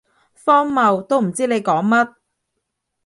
[0.33, 2.15] 荒謬，都唔知你講乜